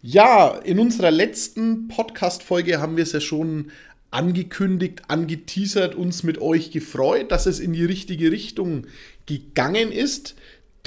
Ja, 0.00 0.58
in 0.64 0.78
unserer 0.78 1.10
letzten 1.10 1.88
Podcast-Folge 1.88 2.80
haben 2.80 2.96
wir 2.96 3.02
es 3.02 3.12
ja 3.12 3.20
schon 3.20 3.70
angekündigt, 4.10 5.02
angeteasert, 5.08 5.96
uns 5.96 6.22
mit 6.22 6.40
euch 6.40 6.70
gefreut, 6.70 7.30
dass 7.30 7.44
es 7.44 7.60
in 7.60 7.74
die 7.74 7.84
richtige 7.84 8.32
Richtung 8.32 8.86
gegangen 9.26 9.92
ist. 9.92 10.34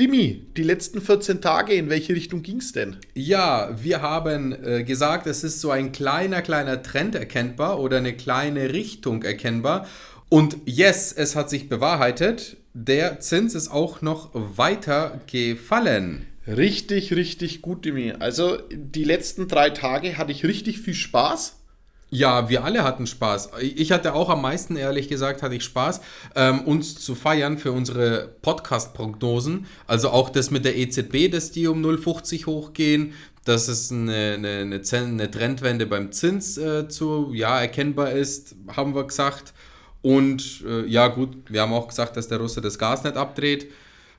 Dimi, 0.02 0.48
die 0.58 0.64
letzten 0.64 1.00
14 1.00 1.42
Tage, 1.42 1.74
in 1.74 1.92
welche 1.92 2.16
Richtung 2.16 2.42
ging 2.42 2.58
es 2.58 2.72
denn? 2.72 2.98
Ja, 3.14 3.70
wir 3.84 4.02
haben 4.02 4.52
äh, 4.52 4.84
gesagt, 4.84 5.28
es 5.28 5.44
ist 5.44 5.62
so 5.62 5.70
ein 5.70 5.92
kleiner, 5.92 6.42
kleiner 6.42 6.82
Trend 6.82 7.14
erkennbar 7.14 7.80
oder 7.80 7.98
eine 7.98 8.14
kleine 8.14 8.74
Richtung 8.74 9.22
erkennbar. 9.22 9.88
Und 10.28 10.58
yes, 10.66 11.14
es 11.14 11.36
hat 11.36 11.52
sich 11.52 11.70
bewahrheitet. 11.70 12.58
Der 12.74 13.20
Zins 13.20 13.54
ist 13.54 13.70
auch 13.70 14.02
noch 14.02 14.32
weiter 14.34 15.22
gefallen. 15.32 16.26
Richtig, 16.48 17.14
richtig 17.14 17.62
gut, 17.62 17.86
Dimi. 17.86 18.14
Also 18.18 18.58
die 18.72 19.04
letzten 19.04 19.48
drei 19.48 19.70
Tage 19.70 20.18
hatte 20.18 20.32
ich 20.32 20.44
richtig 20.44 20.80
viel 20.80 20.96
Spaß. 20.96 21.61
Ja, 22.14 22.50
wir 22.50 22.66
alle 22.66 22.84
hatten 22.84 23.08
Spaß. 23.08 23.52
Ich 23.62 23.94
hatte 23.94 24.14
auch 24.14 24.28
am 24.28 24.42
meisten, 24.42 24.76
ehrlich 24.76 25.08
gesagt, 25.08 25.42
hatte 25.42 25.56
ich 25.56 25.64
Spaß, 25.64 26.02
ähm, 26.36 26.60
uns 26.66 27.00
zu 27.00 27.16
feiern 27.16 27.58
für 27.58 27.72
unsere 27.72 28.36
Podcast-Prognosen. 28.42 29.66
Also 29.88 30.10
auch 30.10 30.30
das 30.30 30.52
mit 30.52 30.66
der 30.66 30.78
EZB, 30.78 31.32
dass 31.32 31.52
die 31.52 31.68
um 31.68 31.82
0,50 31.82 32.48
hochgehen, 32.48 33.14
dass 33.46 33.70
es 33.70 33.94
eine, 33.94 34.34
eine, 34.34 34.82
eine 34.94 35.32
Trendwende 35.32 35.86
beim 35.86 36.12
Zins 36.12 36.58
äh, 36.58 36.90
zu, 36.90 37.32
ja, 37.34 37.62
erkennbar 37.62 38.12
ist, 38.12 38.58
haben 38.76 38.94
wir 38.94 39.06
gesagt. 39.08 39.54
Und 40.02 40.66
äh, 40.68 40.86
ja, 40.88 41.08
gut, 41.08 41.38
wir 41.48 41.62
haben 41.62 41.72
auch 41.72 41.88
gesagt, 41.88 42.18
dass 42.18 42.28
der 42.28 42.40
Russe 42.40 42.60
das 42.60 42.78
Gas 42.78 43.06
nicht 43.06 43.16
abdreht. 43.16 43.72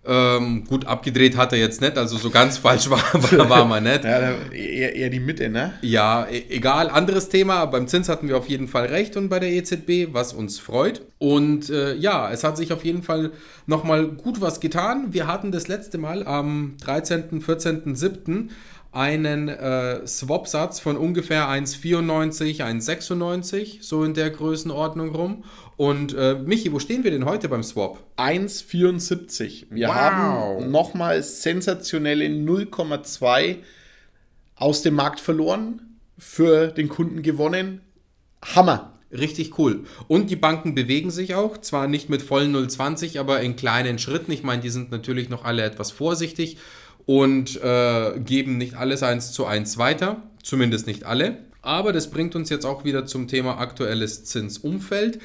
Ähm, 0.05 0.65
gut, 0.65 0.85
abgedreht 0.85 1.37
hat 1.37 1.53
er 1.53 1.61
jetzt 1.61 1.81
nicht, 1.81 1.97
also 1.97 2.17
so 2.17 2.31
ganz 2.31 2.59
falsch 2.59 2.91
war, 2.91 2.99
war, 3.13 3.49
war 3.49 3.65
man 3.65 3.85
nicht. 3.85 4.03
Ja, 4.03 4.33
eher, 4.51 4.97
eher 4.97 5.11
die 5.11 5.21
Mitte, 5.21 5.49
ne? 5.49 5.75
Ja, 5.81 6.27
e 6.27 6.43
egal, 6.49 6.91
anderes 6.91 7.29
Thema. 7.29 7.67
Beim 7.67 7.87
Zins 7.87 8.09
hatten 8.09 8.27
wir 8.27 8.37
auf 8.37 8.49
jeden 8.49 8.67
Fall 8.67 8.87
recht 8.87 9.17
und 9.17 9.29
bei 9.29 9.39
der 9.39 9.51
EZB, 9.51 10.13
was 10.13 10.33
uns 10.33 10.59
freut. 10.59 11.03
Und 11.19 11.71
äh, 11.71 11.95
ja, 11.95 12.33
es 12.33 12.43
hat 12.43 12.57
sich 12.57 12.73
auf 12.73 12.85
jeden 12.85 13.05
Fall 13.05 13.31
nochmal 13.67 14.09
gut 14.09 14.41
was 14.41 14.59
getan. 14.59 15.13
Wir 15.13 15.29
hatten 15.29 15.53
das 15.53 15.69
letzte 15.69 15.99
Mal 15.99 16.27
am 16.27 16.77
13., 16.83 17.41
14., 17.41 17.95
7 17.95 18.51
einen 18.93 19.49
äh, 19.49 20.07
Swap-Satz 20.07 20.79
von 20.79 20.99
ungefähr 20.99 21.49
1,94, 21.49 22.61
1,96, 22.61 23.83
so 23.83 24.05
in 24.05 24.13
der 24.13 24.31
Größenordnung 24.31 25.15
rum. 25.15 25.45
Und 25.77 26.15
äh, 26.15 26.35
Michi, 26.35 26.73
wo 26.73 26.79
stehen 26.79 27.03
wir 27.03 27.11
denn 27.11 27.25
heute 27.25 27.49
beim 27.49 27.63
Swap? 27.63 27.99
1,74. 28.19 29.67
Wir 29.71 29.89
wow. 29.89 29.95
haben 29.95 30.71
nochmal 30.71 31.23
sensationelle 31.23 32.27
0,2 32.27 33.57
aus 34.57 34.83
dem 34.83 34.95
Markt 34.95 35.21
verloren, 35.21 35.99
für 36.19 36.69
den 36.69 36.89
Kunden 36.89 37.23
gewonnen. 37.23 37.81
Hammer. 38.55 38.93
Richtig 39.11 39.59
cool. 39.59 39.85
Und 40.09 40.31
die 40.31 40.37
Banken 40.37 40.75
bewegen 40.75 41.11
sich 41.11 41.35
auch, 41.35 41.59
zwar 41.59 41.87
nicht 41.87 42.09
mit 42.09 42.23
vollen 42.23 42.55
0,20, 42.55 43.21
aber 43.21 43.43
in 43.43 43.57
kleinen 43.57 43.99
Schritten. 43.99 44.33
Ich 44.33 44.43
meine, 44.43 44.63
die 44.63 44.71
sind 44.71 44.91
natürlich 44.91 45.29
noch 45.29 45.45
alle 45.45 45.65
etwas 45.65 45.91
vorsichtig 45.91 46.57
und 47.07 47.61
äh, 47.63 48.19
geben 48.21 48.59
nicht 48.59 48.75
alles 48.75 49.03
eins 49.03 49.33
zu 49.33 49.47
eins 49.47 49.79
weiter, 49.79 50.23
zumindest 50.43 50.87
nicht 50.87 51.05
alle. 51.05 51.39
Aber 51.63 51.93
das 51.93 52.11
bringt 52.11 52.35
uns 52.35 52.51
jetzt 52.51 52.67
auch 52.67 52.85
wieder 52.85 53.07
zum 53.07 53.29
Thema 53.29 53.59
aktuelles 53.59 54.25
Zinsumfeld. 54.25 55.21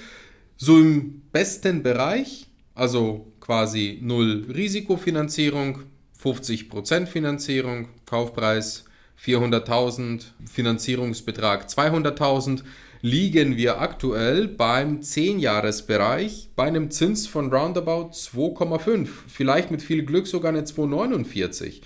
So 0.55 0.77
im 0.77 1.21
besten 1.31 1.83
Bereich, 1.83 2.47
also 2.75 3.31
quasi 3.39 3.99
null 4.01 4.45
Risikofinanzierung, 4.53 5.79
50% 6.21 7.07
Finanzierung, 7.07 7.89
Kaufpreis 8.05 8.85
400.000, 9.23 10.25
Finanzierungsbetrag 10.51 11.67
200.000, 11.67 12.63
liegen 13.01 13.57
wir 13.57 13.79
aktuell 13.79 14.47
beim 14.47 15.01
10-Jahres-Bereich 15.01 16.49
bei 16.55 16.63
einem 16.63 16.91
Zins 16.91 17.27
von 17.27 17.53
roundabout 17.53 18.11
2,5, 18.11 19.07
vielleicht 19.27 19.71
mit 19.71 19.81
viel 19.81 20.03
Glück 20.03 20.27
sogar 20.27 20.49
eine 20.49 20.61
2,49, 20.61 21.81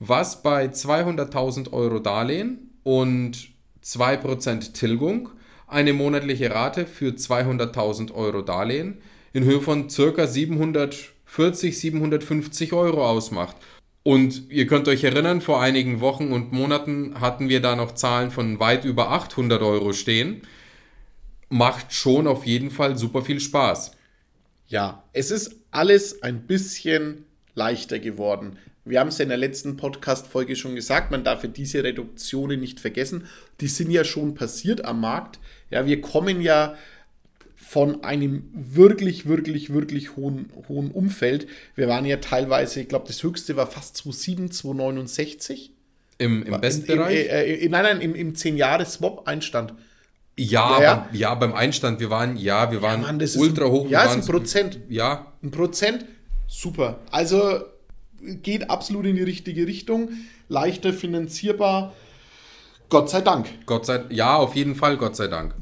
was 0.00 0.42
bei 0.42 0.66
200.000 0.66 1.72
Euro 1.72 1.98
Darlehen 1.98 2.70
und 2.82 3.48
2% 3.84 4.72
Tilgung 4.72 5.30
eine 5.66 5.92
monatliche 5.92 6.50
Rate 6.50 6.86
für 6.86 7.10
200.000 7.10 8.12
Euro 8.14 8.42
Darlehen 8.42 8.98
in 9.32 9.44
Höhe 9.44 9.60
von 9.60 9.88
ca. 9.88 10.26
740, 10.26 11.78
750 11.78 12.72
Euro 12.72 13.06
ausmacht. 13.06 13.56
Und 14.06 14.52
ihr 14.52 14.68
könnt 14.68 14.86
euch 14.86 15.02
erinnern, 15.02 15.40
vor 15.40 15.60
einigen 15.60 16.00
Wochen 16.00 16.30
und 16.30 16.52
Monaten 16.52 17.20
hatten 17.20 17.48
wir 17.48 17.60
da 17.60 17.74
noch 17.74 17.96
Zahlen 17.96 18.30
von 18.30 18.60
weit 18.60 18.84
über 18.84 19.10
800 19.10 19.60
Euro 19.62 19.92
stehen. 19.92 20.42
Macht 21.48 21.92
schon 21.92 22.28
auf 22.28 22.46
jeden 22.46 22.70
Fall 22.70 22.96
super 22.96 23.22
viel 23.22 23.40
Spaß. 23.40 23.96
Ja, 24.68 25.02
es 25.12 25.32
ist 25.32 25.56
alles 25.72 26.22
ein 26.22 26.46
bisschen 26.46 27.24
leichter 27.56 27.98
geworden. 27.98 28.58
Wir 28.84 29.00
haben 29.00 29.08
es 29.08 29.18
ja 29.18 29.24
in 29.24 29.28
der 29.30 29.38
letzten 29.38 29.76
Podcast-Folge 29.76 30.54
schon 30.54 30.76
gesagt, 30.76 31.10
man 31.10 31.24
darf 31.24 31.42
ja 31.42 31.48
diese 31.48 31.82
Reduktionen 31.82 32.60
nicht 32.60 32.78
vergessen. 32.78 33.26
Die 33.60 33.66
sind 33.66 33.90
ja 33.90 34.04
schon 34.04 34.36
passiert 34.36 34.84
am 34.84 35.00
Markt. 35.00 35.40
Ja, 35.68 35.84
wir 35.84 36.00
kommen 36.00 36.40
ja 36.40 36.76
von 37.68 38.04
einem 38.04 38.44
wirklich, 38.54 39.26
wirklich, 39.26 39.72
wirklich 39.72 40.14
hohen, 40.14 40.50
hohen 40.68 40.92
Umfeld. 40.92 41.48
Wir 41.74 41.88
waren 41.88 42.04
ja 42.04 42.18
teilweise, 42.18 42.80
ich 42.80 42.88
glaube, 42.88 43.06
das 43.08 43.24
höchste 43.24 43.56
war 43.56 43.66
fast 43.66 43.96
2,7, 43.96 44.52
2,69. 44.52 45.70
Im, 46.18 46.44
im 46.44 46.60
besten 46.60 46.86
Bereich? 46.86 47.26
Äh, 47.28 47.64
äh, 47.64 47.68
nein, 47.68 47.82
nein, 47.82 48.00
im, 48.00 48.14
im 48.14 48.34
10-Jahres-Swap-Einstand. 48.34 49.74
Ja, 50.38 50.78
ja, 50.78 50.82
ja. 50.82 50.94
Beim, 50.94 51.14
ja, 51.18 51.34
beim 51.34 51.52
Einstand, 51.54 51.98
wir 51.98 52.08
waren, 52.08 52.36
ja, 52.36 52.70
wir 52.70 52.82
waren 52.82 53.02
ja, 53.02 53.12
Mann, 53.12 53.28
ultra 53.36 53.64
ein, 53.64 53.70
hoch. 53.72 53.90
Ja, 53.90 54.04
ist 54.04 54.14
ein 54.14 54.24
Prozent. 54.24 54.78
Ja. 54.88 55.32
Ein 55.42 55.50
Prozent, 55.50 56.04
super. 56.46 57.00
Also 57.10 57.62
geht 58.20 58.70
absolut 58.70 59.06
in 59.06 59.16
die 59.16 59.24
richtige 59.24 59.66
Richtung. 59.66 60.10
Leichter 60.48 60.92
finanzierbar. 60.92 61.94
Gott 62.88 63.10
sei 63.10 63.22
Dank. 63.22 63.48
Gott 63.66 63.86
sei 63.86 64.04
Ja, 64.10 64.36
auf 64.36 64.54
jeden 64.54 64.76
Fall, 64.76 64.96
Gott 64.96 65.16
sei 65.16 65.26
Dank. 65.26 65.52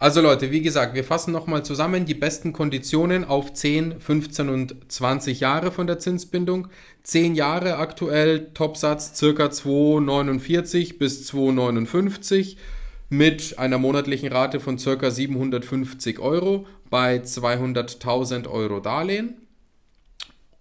Also 0.00 0.22
Leute, 0.22 0.50
wie 0.50 0.62
gesagt, 0.62 0.94
wir 0.94 1.04
fassen 1.04 1.30
nochmal 1.30 1.62
zusammen 1.62 2.06
die 2.06 2.14
besten 2.14 2.54
Konditionen 2.54 3.22
auf 3.22 3.52
10, 3.52 4.00
15 4.00 4.48
und 4.48 4.74
20 4.90 5.40
Jahre 5.40 5.70
von 5.70 5.86
der 5.86 5.98
Zinsbindung. 5.98 6.68
10 7.02 7.34
Jahre 7.34 7.76
aktuell, 7.76 8.48
Topsatz 8.54 9.14
circa 9.14 9.48
2,49 9.48 10.96
bis 10.96 11.30
2,59 11.30 12.56
mit 13.10 13.58
einer 13.58 13.76
monatlichen 13.76 14.32
Rate 14.32 14.58
von 14.58 14.78
circa 14.78 15.10
750 15.10 16.18
Euro 16.18 16.66
bei 16.88 17.16
200.000 17.16 18.48
Euro 18.48 18.80
Darlehen 18.80 19.34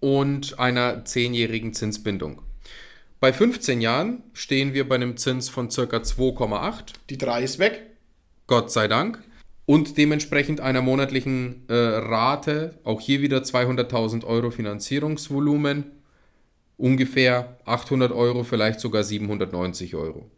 und 0.02 0.60
einer 0.60 1.06
10-jährigen 1.06 1.74
Zinsbindung. 1.74 2.42
Bei 3.22 3.32
15 3.32 3.80
Jahren 3.80 4.22
stehen 4.34 4.74
wir 4.74 4.90
bei 4.90 4.96
einem 4.96 5.16
Zins 5.16 5.48
von 5.48 5.72
circa 5.72 6.00
2,8. 6.00 6.96
Die 7.10 7.18
3 7.18 7.44
ist 7.44 7.60
weg. 7.60 7.84
Gott 8.46 8.70
sei 8.72 8.90
Dank 8.90 9.24
und 9.70 10.00
dementsprechend 10.00 10.62
einer 10.62 10.82
monatlichen 10.82 11.64
äh, 11.68 11.76
Rate, 11.76 12.80
auch 12.84 13.00
hier 13.00 13.22
wieder 13.22 13.44
200.000 13.44 14.26
Euro 14.26 14.50
Finanzierungsvolumen, 14.50 15.84
ungefähr 16.78 17.60
800 17.66 18.12
Euro, 18.12 18.44
vielleicht 18.44 18.80
sogar 18.80 19.04
790 19.04 19.94
Euro. 19.94 20.32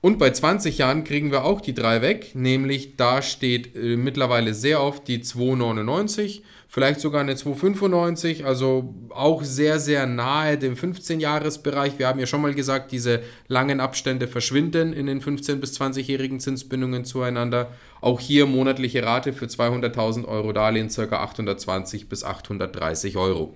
Und 0.00 0.18
bei 0.18 0.30
20 0.30 0.78
Jahren 0.78 1.04
kriegen 1.04 1.30
wir 1.30 1.44
auch 1.44 1.60
die 1.60 1.74
drei 1.74 2.02
weg, 2.02 2.32
nämlich 2.34 2.96
da 2.96 3.22
steht 3.22 3.76
äh, 3.76 3.96
mittlerweile 3.96 4.52
sehr 4.52 4.82
oft 4.82 5.06
die 5.06 5.20
299, 5.20 6.42
vielleicht 6.72 7.00
sogar 7.00 7.20
eine 7.20 7.36
295, 7.36 8.46
also 8.46 8.94
auch 9.10 9.44
sehr, 9.44 9.78
sehr 9.78 10.06
nahe 10.06 10.56
dem 10.56 10.74
15-Jahres-Bereich. 10.74 11.98
Wir 11.98 12.08
haben 12.08 12.18
ja 12.18 12.24
schon 12.24 12.40
mal 12.40 12.54
gesagt, 12.54 12.92
diese 12.92 13.20
langen 13.46 13.78
Abstände 13.78 14.26
verschwinden 14.26 14.94
in 14.94 15.04
den 15.04 15.20
15- 15.20 15.56
bis 15.56 15.78
20-jährigen 15.78 16.40
Zinsbindungen 16.40 17.04
zueinander. 17.04 17.72
Auch 18.00 18.20
hier 18.20 18.46
monatliche 18.46 19.02
Rate 19.02 19.34
für 19.34 19.44
200.000 19.44 20.24
Euro 20.24 20.54
Darlehen 20.54 20.88
ca. 20.88 21.02
820 21.02 22.08
bis 22.08 22.24
830 22.24 23.18
Euro. 23.18 23.54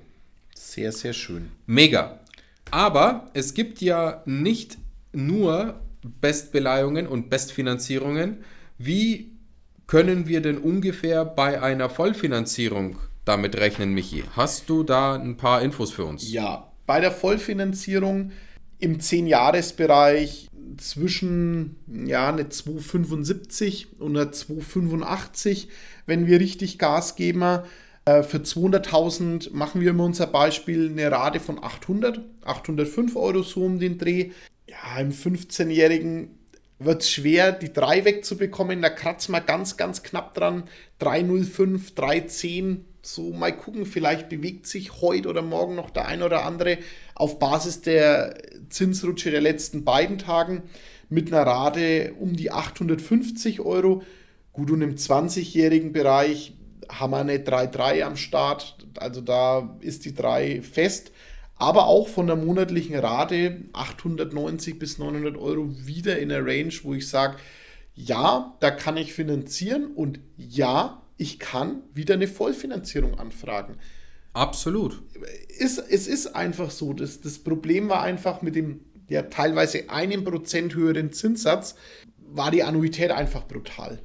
Sehr, 0.55 0.93
sehr 0.93 1.15
schön. 1.15 1.49
Mega. 1.65 2.21
Aber 2.71 3.31
es 3.33 3.55
gibt 3.55 3.81
ja 3.81 4.23
nicht 4.27 4.77
nur 5.15 5.81
Bestbeleihungen 6.21 7.07
und 7.07 7.31
Bestfinanzierungen. 7.31 8.45
Wie 8.77 9.36
können 9.87 10.27
wir 10.27 10.41
denn 10.41 10.59
ungefähr 10.59 11.25
bei 11.25 11.63
einer 11.63 11.89
Vollfinanzierung 11.89 12.99
damit 13.25 13.57
rechnen, 13.57 13.93
Michi? 13.93 14.25
Hast 14.35 14.69
du 14.69 14.83
da 14.83 15.15
ein 15.15 15.37
paar 15.37 15.63
Infos 15.63 15.93
für 15.93 16.05
uns? 16.05 16.31
Ja, 16.31 16.73
bei 16.87 17.01
der 17.01 17.13
Vollfinanzierung 17.13 18.33
im 18.79 18.99
10-Jahres-Bereich 18.99 20.49
zwischen 20.79 21.77
ja, 21.87 22.29
eine 22.29 22.49
275 22.49 24.01
und 24.01 24.17
eine 24.17 24.31
285, 24.31 25.69
wenn 26.07 26.27
wir 26.27 26.41
richtig 26.41 26.79
Gas 26.79 27.17
geben. 27.17 27.61
Äh, 28.05 28.23
für 28.23 28.39
200.000 28.39 29.53
machen 29.53 29.81
wir 29.81 29.91
immer 29.91 30.05
unser 30.05 30.27
Beispiel 30.27 30.91
eine 30.91 31.11
Rate 31.11 31.41
von 31.41 31.63
800, 31.63 32.21
805 32.45 33.17
Euro 33.17 33.43
so 33.43 33.65
um 33.65 33.79
den 33.79 33.99
Dreh. 33.99 34.31
Ja, 34.69 35.01
im 35.01 35.11
15-Jährigen 35.11 36.31
wird 36.79 37.03
es 37.03 37.11
schwer, 37.11 37.53
die 37.53 37.73
3 37.73 38.05
wegzubekommen. 38.05 38.83
Da 38.83 38.91
kratzen 38.91 39.33
wir 39.33 39.41
ganz, 39.41 39.77
ganz 39.77 40.03
knapp 40.03 40.35
dran. 40.35 40.65
305, 40.99 41.95
310. 41.95 42.85
So 43.03 43.33
mal 43.33 43.57
gucken, 43.57 43.87
vielleicht 43.87 44.29
bewegt 44.29 44.67
sich 44.67 45.01
heute 45.01 45.29
oder 45.29 45.43
morgen 45.43 45.77
noch 45.77 45.91
der 45.91 46.07
ein 46.07 46.23
oder 46.23 46.45
andere 46.45 46.79
auf 47.15 47.39
Basis 47.39 47.81
der 47.81 48.37
Zinsrutsche 48.69 49.31
der 49.31 49.41
letzten 49.41 49.85
beiden 49.85 50.19
Tagen 50.19 50.65
mit 51.09 51.33
einer 51.33 51.47
Rate 51.47 52.15
um 52.19 52.35
die 52.35 52.51
850 52.51 53.61
Euro. 53.61 54.03
Gut, 54.53 54.71
und 54.71 54.83
im 54.83 54.97
20-jährigen 54.97 55.93
Bereich 55.93 56.55
haben 56.89 57.13
wir 57.13 57.19
eine 57.19 57.39
3,3 57.39 58.03
am 58.03 58.17
Start. 58.17 58.77
Also 58.99 59.21
da 59.21 59.77
ist 59.81 60.05
die 60.05 60.15
3 60.15 60.63
fest 60.63 61.13
aber 61.57 61.87
auch 61.87 62.09
von 62.09 62.27
der 62.27 62.37
monatlichen 62.37 62.97
Rate 62.97 63.63
890 63.73 64.79
bis 64.79 64.99
900 64.99 65.37
Euro 65.37 65.69
wieder 65.87 66.19
in 66.19 66.29
der 66.29 66.45
Range, 66.45 66.73
wo 66.83 66.95
ich 66.95 67.09
sage, 67.09 67.37
ja, 67.95 68.55
da 68.61 68.71
kann 68.71 68.97
ich 68.97 69.15
finanzieren 69.15 69.87
und 69.95 70.21
ja, 70.37 71.03
ich 71.17 71.39
kann 71.39 71.83
wieder 71.95 72.15
eine 72.15 72.29
Vollfinanzierung 72.29 73.19
anfragen. 73.19 73.77
Absolut. 74.35 75.03
Ist, 75.59 75.79
es 75.79 76.07
ist 76.07 76.37
einfach 76.37 76.71
so. 76.71 76.93
Das, 76.93 77.23
das 77.23 77.39
Problem 77.39 77.89
war 77.89 78.03
einfach 78.03 78.43
mit 78.43 78.55
dem 78.55 78.81
ja, 79.09 79.23
teilweise 79.23 79.89
einem 79.89 80.25
Prozent 80.25 80.75
höheren 80.75 81.13
Zinssatz, 81.13 81.77
war 82.19 82.51
die 82.51 82.63
Annuität 82.63 83.11
einfach 83.11 83.47
brutal. 83.47 83.99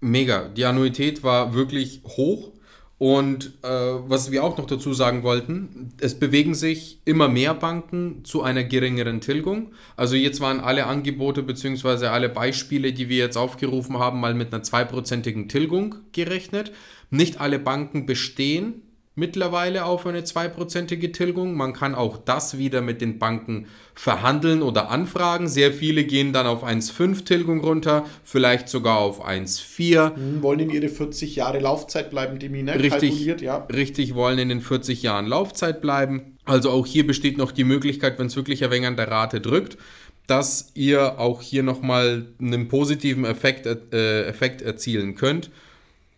Mega. 0.00 0.48
Die 0.48 0.64
Annuität 0.64 1.22
war 1.22 1.54
wirklich 1.54 2.02
hoch. 2.04 2.52
Und 2.98 3.52
äh, 3.62 3.68
was 3.68 4.30
wir 4.30 4.42
auch 4.42 4.56
noch 4.56 4.66
dazu 4.66 4.94
sagen 4.94 5.22
wollten, 5.22 5.92
es 6.00 6.18
bewegen 6.18 6.54
sich 6.54 6.98
immer 7.04 7.28
mehr 7.28 7.52
Banken 7.52 8.24
zu 8.24 8.42
einer 8.42 8.64
geringeren 8.64 9.20
Tilgung. 9.20 9.72
Also 9.96 10.16
jetzt 10.16 10.40
waren 10.40 10.60
alle 10.60 10.86
Angebote 10.86 11.42
bzw. 11.42 12.06
alle 12.06 12.30
Beispiele, 12.30 12.94
die 12.94 13.10
wir 13.10 13.18
jetzt 13.18 13.36
aufgerufen 13.36 13.98
haben, 13.98 14.20
mal 14.20 14.32
mit 14.32 14.52
einer 14.52 14.62
zweiprozentigen 14.62 15.48
Tilgung 15.50 15.96
gerechnet. 16.12 16.72
Nicht 17.10 17.38
alle 17.38 17.58
Banken 17.58 18.06
bestehen 18.06 18.82
mittlerweile 19.16 19.86
auf 19.86 20.06
eine 20.06 20.24
zweiprozentige 20.24 21.10
Tilgung. 21.10 21.54
Man 21.54 21.72
kann 21.72 21.94
auch 21.94 22.18
das 22.18 22.58
wieder 22.58 22.82
mit 22.82 23.00
den 23.00 23.18
Banken 23.18 23.66
verhandeln 23.94 24.62
oder 24.62 24.90
anfragen. 24.90 25.48
Sehr 25.48 25.72
viele 25.72 26.04
gehen 26.04 26.34
dann 26.34 26.46
auf 26.46 26.62
1,5 26.62 27.24
Tilgung 27.24 27.60
runter, 27.60 28.04
vielleicht 28.22 28.68
sogar 28.68 28.98
auf 28.98 29.26
1,4. 29.26 30.14
Hm, 30.14 30.42
wollen 30.42 30.60
in 30.60 30.70
ihre 30.70 30.88
40 30.88 31.34
Jahre 31.34 31.58
Laufzeit 31.58 32.10
bleiben, 32.10 32.38
die 32.38 32.50
Mine 32.50 32.74
richtig, 32.74 32.90
kalkuliert, 32.90 33.40
ja. 33.40 33.66
Richtig, 33.72 34.14
wollen 34.14 34.38
in 34.38 34.50
den 34.50 34.60
40 34.60 35.02
Jahren 35.02 35.26
Laufzeit 35.26 35.80
bleiben. 35.80 36.36
Also 36.44 36.70
auch 36.70 36.86
hier 36.86 37.06
besteht 37.06 37.38
noch 37.38 37.52
die 37.52 37.64
Möglichkeit, 37.64 38.18
wenn 38.18 38.26
es 38.26 38.36
wirklich 38.36 38.62
ein 38.62 38.70
wenig 38.70 38.86
an 38.86 38.96
der 38.96 39.10
Rate 39.10 39.40
drückt, 39.40 39.78
dass 40.26 40.72
ihr 40.74 41.18
auch 41.18 41.40
hier 41.40 41.62
nochmal 41.62 42.26
einen 42.38 42.68
positiven 42.68 43.24
Effekt, 43.24 43.66
äh, 43.66 44.26
Effekt 44.26 44.60
erzielen 44.60 45.14
könnt 45.14 45.50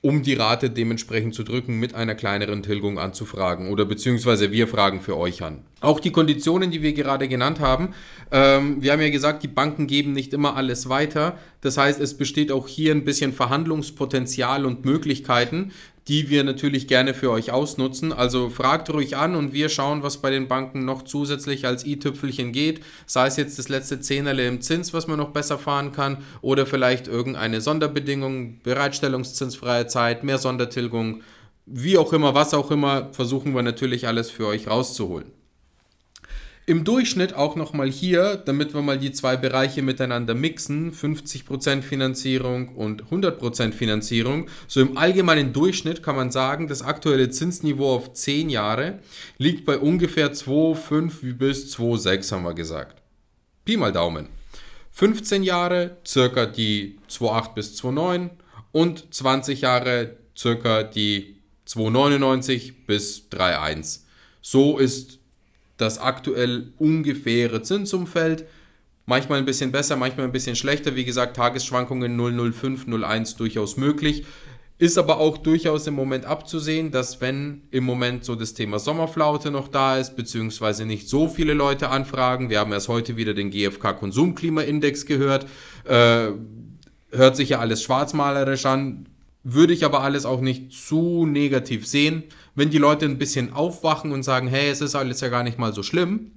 um 0.00 0.22
die 0.22 0.34
Rate 0.34 0.70
dementsprechend 0.70 1.34
zu 1.34 1.42
drücken, 1.42 1.78
mit 1.78 1.94
einer 1.94 2.14
kleineren 2.14 2.62
Tilgung 2.62 2.98
anzufragen 2.98 3.68
oder 3.68 3.84
beziehungsweise 3.84 4.52
wir 4.52 4.68
fragen 4.68 5.00
für 5.00 5.16
euch 5.16 5.42
an. 5.42 5.64
Auch 5.80 6.00
die 6.00 6.10
Konditionen, 6.10 6.72
die 6.72 6.82
wir 6.82 6.92
gerade 6.92 7.28
genannt 7.28 7.60
haben, 7.60 7.94
ähm, 8.32 8.82
wir 8.82 8.92
haben 8.92 9.00
ja 9.00 9.10
gesagt, 9.10 9.44
die 9.44 9.48
Banken 9.48 9.86
geben 9.86 10.12
nicht 10.12 10.32
immer 10.32 10.56
alles 10.56 10.88
weiter. 10.88 11.38
Das 11.60 11.78
heißt, 11.78 12.00
es 12.00 12.16
besteht 12.16 12.50
auch 12.50 12.66
hier 12.66 12.92
ein 12.92 13.04
bisschen 13.04 13.32
Verhandlungspotenzial 13.32 14.66
und 14.66 14.84
Möglichkeiten, 14.84 15.70
die 16.08 16.30
wir 16.30 16.42
natürlich 16.42 16.88
gerne 16.88 17.14
für 17.14 17.30
euch 17.30 17.52
ausnutzen. 17.52 18.12
Also 18.12 18.48
fragt 18.50 18.90
ruhig 18.92 19.16
an 19.16 19.36
und 19.36 19.52
wir 19.52 19.68
schauen, 19.68 20.02
was 20.02 20.16
bei 20.16 20.30
den 20.30 20.48
Banken 20.48 20.84
noch 20.84 21.02
zusätzlich 21.02 21.66
als 21.66 21.86
i-Tüpfelchen 21.86 22.50
geht. 22.52 22.80
Sei 23.06 23.26
es 23.26 23.36
jetzt 23.36 23.58
das 23.58 23.68
letzte 23.68 24.00
Zehnerle 24.00 24.48
im 24.48 24.60
Zins, 24.60 24.92
was 24.92 25.06
man 25.06 25.18
noch 25.18 25.30
besser 25.30 25.58
fahren 25.58 25.92
kann, 25.92 26.18
oder 26.40 26.66
vielleicht 26.66 27.06
irgendeine 27.06 27.60
Sonderbedingung, 27.60 28.60
Bereitstellungszinsfreie 28.62 29.86
Zeit, 29.86 30.24
mehr 30.24 30.38
Sondertilgung, 30.38 31.22
wie 31.66 31.98
auch 31.98 32.12
immer, 32.14 32.34
was 32.34 32.54
auch 32.54 32.70
immer, 32.70 33.12
versuchen 33.12 33.54
wir 33.54 33.62
natürlich 33.62 34.08
alles 34.08 34.30
für 34.30 34.46
euch 34.46 34.66
rauszuholen. 34.66 35.37
Im 36.68 36.84
Durchschnitt 36.84 37.32
auch 37.32 37.56
nochmal 37.56 37.90
hier, 37.90 38.36
damit 38.36 38.74
wir 38.74 38.82
mal 38.82 38.98
die 38.98 39.10
zwei 39.10 39.38
Bereiche 39.38 39.80
miteinander 39.80 40.34
mixen, 40.34 40.92
50% 40.92 41.80
Finanzierung 41.80 42.76
und 42.76 43.04
100% 43.04 43.72
Finanzierung. 43.72 44.50
So 44.66 44.82
im 44.82 44.98
allgemeinen 44.98 45.54
Durchschnitt 45.54 46.02
kann 46.02 46.14
man 46.14 46.30
sagen, 46.30 46.68
das 46.68 46.82
aktuelle 46.82 47.30
Zinsniveau 47.30 47.94
auf 47.94 48.12
10 48.12 48.50
Jahre 48.50 48.98
liegt 49.38 49.64
bei 49.64 49.78
ungefähr 49.78 50.34
2,5 50.34 51.38
bis 51.38 51.74
2,6 51.74 52.32
haben 52.32 52.42
wir 52.42 52.52
gesagt. 52.52 53.00
Pi 53.64 53.78
mal 53.78 53.90
Daumen. 53.90 54.28
15 54.92 55.44
Jahre 55.44 55.96
circa 56.06 56.44
die 56.44 56.98
2,8 57.08 57.54
bis 57.54 57.82
2,9 57.82 58.28
und 58.72 59.14
20 59.14 59.62
Jahre 59.62 60.18
circa 60.36 60.82
die 60.82 61.38
2,99 61.66 62.74
bis 62.86 63.26
3,1. 63.30 64.00
So 64.42 64.76
ist 64.76 65.17
das 65.78 65.98
aktuell 65.98 66.72
ungefähre 66.78 67.62
Zinsumfeld. 67.62 68.44
Manchmal 69.06 69.38
ein 69.38 69.46
bisschen 69.46 69.72
besser, 69.72 69.96
manchmal 69.96 70.26
ein 70.26 70.32
bisschen 70.32 70.56
schlechter. 70.56 70.94
Wie 70.94 71.06
gesagt, 71.06 71.36
Tagesschwankungen 71.36 72.52
005, 72.52 72.86
01 72.88 73.36
durchaus 73.36 73.78
möglich. 73.78 74.26
Ist 74.80 74.98
aber 74.98 75.18
auch 75.18 75.38
durchaus 75.38 75.86
im 75.86 75.94
Moment 75.94 76.24
abzusehen, 76.24 76.92
dass 76.92 77.20
wenn 77.20 77.62
im 77.72 77.82
Moment 77.84 78.24
so 78.24 78.36
das 78.36 78.54
Thema 78.54 78.78
Sommerflaute 78.78 79.50
noch 79.50 79.66
da 79.66 79.96
ist, 79.98 80.14
beziehungsweise 80.14 80.86
nicht 80.86 81.08
so 81.08 81.26
viele 81.26 81.54
Leute 81.54 81.88
anfragen, 81.88 82.48
wir 82.48 82.60
haben 82.60 82.70
erst 82.70 82.86
heute 82.86 83.16
wieder 83.16 83.34
den 83.34 83.50
GfK 83.50 83.94
Konsumklimaindex 83.94 85.06
gehört, 85.06 85.46
äh, 85.84 86.28
hört 87.10 87.36
sich 87.36 87.48
ja 87.48 87.58
alles 87.58 87.82
schwarzmalerisch 87.82 88.66
an, 88.66 89.08
würde 89.42 89.72
ich 89.72 89.84
aber 89.84 90.02
alles 90.02 90.24
auch 90.26 90.40
nicht 90.40 90.72
zu 90.72 91.26
negativ 91.26 91.86
sehen. 91.86 92.24
Wenn 92.58 92.70
die 92.70 92.78
Leute 92.78 93.04
ein 93.04 93.18
bisschen 93.18 93.52
aufwachen 93.52 94.10
und 94.10 94.24
sagen, 94.24 94.48
hey, 94.48 94.68
es 94.68 94.80
ist 94.80 94.96
alles 94.96 95.20
ja 95.20 95.28
gar 95.28 95.44
nicht 95.44 95.60
mal 95.60 95.72
so 95.72 95.84
schlimm, 95.84 96.32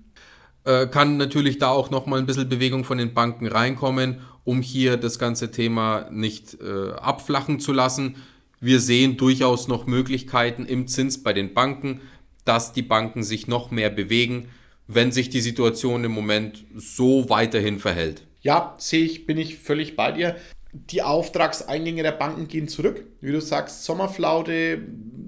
äh, 0.66 0.86
kann 0.86 1.18
natürlich 1.18 1.58
da 1.58 1.70
auch 1.70 1.90
nochmal 1.90 2.20
ein 2.20 2.28
bisschen 2.28 2.48
Bewegung 2.48 2.84
von 2.84 3.00
den 3.00 3.16
Banken 3.16 3.48
reinkommen, 3.48 4.22
um 4.44 4.62
hier 4.62 4.98
das 4.98 5.18
ganze 5.18 5.50
Thema 5.50 6.12
nicht 6.12 6.62
äh, 6.62 6.92
abflachen 6.92 7.60
zu 7.60 7.74
lassen. 7.74 8.18
Wir 8.60 8.80
sehen 8.80 9.18
durchaus 9.18 9.68
noch 9.68 9.88
Möglichkeiten 9.88 10.68
im 10.68 10.88
Zins 10.88 11.24
bei 11.24 11.34
den 11.34 11.56
Banken, 11.56 12.02
dass 12.46 12.72
die 12.72 12.84
Banken 12.84 13.24
sich 13.24 13.48
noch 13.48 13.72
mehr 13.72 13.90
bewegen, 13.90 14.50
wenn 14.86 15.12
sich 15.12 15.32
die 15.32 15.42
Situation 15.42 16.04
im 16.04 16.12
Moment 16.12 16.66
so 16.76 17.32
weiterhin 17.32 17.80
verhält. 17.80 18.28
Ja, 18.42 18.76
sehe 18.78 19.06
ich, 19.06 19.26
bin 19.26 19.40
ich 19.40 19.58
völlig 19.58 19.96
bei 19.96 20.12
dir 20.12 20.36
die 20.74 21.02
Auftragseingänge 21.02 22.04
der 22.04 22.14
Banken 22.14 22.48
gehen 22.48 22.68
zurück. 22.68 23.06
Wie 23.20 23.32
du 23.32 23.42
sagst, 23.42 23.84
Sommerflaute, 23.84 24.82